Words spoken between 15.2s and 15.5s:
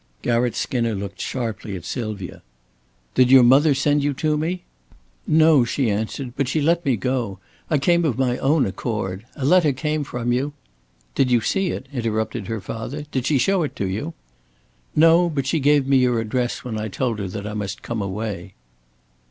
but